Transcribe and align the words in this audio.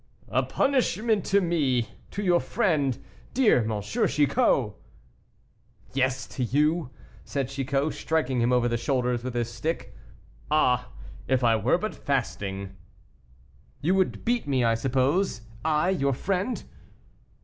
"A 0.29 0.41
punishment 0.41 1.23
to 1.25 1.41
me, 1.41 1.89
to 2.09 2.23
your 2.23 2.39
friend, 2.39 2.97
dear 3.35 3.71
M. 3.71 3.81
Chicot!" 3.83 4.73
"Yes, 5.93 6.25
to 6.29 6.43
you," 6.43 6.89
said 7.23 7.49
Chicot, 7.49 7.93
striking 7.93 8.41
him 8.41 8.51
over 8.51 8.67
the 8.67 8.77
shoulders 8.77 9.23
with 9.23 9.35
his 9.35 9.51
stick. 9.53 9.95
"Ah! 10.49 10.89
if 11.27 11.43
I 11.43 11.55
were 11.55 11.77
but 11.77 11.93
fasting." 11.93 12.75
"You 13.81 13.93
would 13.93 14.25
beat 14.25 14.47
me, 14.47 14.63
I 14.63 14.73
suppose; 14.73 15.41
I, 15.63 15.91
your 15.91 16.13
friend." 16.13 16.63